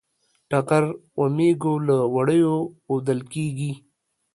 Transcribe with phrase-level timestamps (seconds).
[0.49, 0.83] ټغر
[1.19, 2.55] و مېږو له وړیو
[2.89, 3.71] وُودل کېږي.